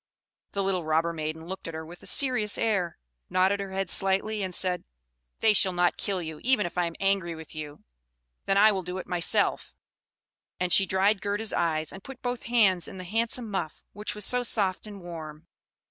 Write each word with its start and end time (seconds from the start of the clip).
The 0.53 0.63
little 0.63 0.83
robber 0.83 1.13
maiden 1.13 1.45
looked 1.45 1.67
at 1.67 1.75
her 1.75 1.85
with 1.85 2.01
a 2.01 2.07
serious 2.07 2.57
air, 2.57 2.97
nodded 3.29 3.59
her 3.59 3.71
head 3.71 3.87
slightly, 3.87 4.41
and 4.41 4.55
said, 4.55 4.83
"They 5.41 5.53
shall 5.53 5.73
not 5.73 5.95
kill 5.95 6.23
you, 6.23 6.39
even 6.43 6.65
if 6.65 6.75
I 6.75 6.85
am 6.85 6.95
angry 6.99 7.35
with 7.35 7.53
you: 7.53 7.83
then 8.47 8.57
I 8.57 8.71
will 8.71 8.81
do 8.81 8.97
it 8.97 9.05
myself"; 9.05 9.75
and 10.59 10.73
she 10.73 10.87
dried 10.87 11.21
Gerda's 11.21 11.53
eyes, 11.53 11.91
and 11.91 12.03
put 12.03 12.23
both 12.23 12.41
her 12.45 12.49
hands 12.49 12.87
in 12.87 12.97
the 12.97 13.03
handsome 13.03 13.51
muff, 13.51 13.83
which 13.93 14.15
was 14.15 14.25
so 14.25 14.41
soft 14.41 14.87
and 14.87 15.01
warm. 15.03 15.45